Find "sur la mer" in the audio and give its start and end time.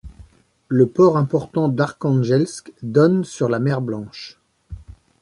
3.23-3.81